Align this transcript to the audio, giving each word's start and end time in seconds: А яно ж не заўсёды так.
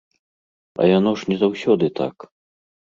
А 0.81 0.87
яно 0.97 1.11
ж 1.21 1.31
не 1.35 1.39
заўсёды 1.45 1.95
так. 2.05 2.31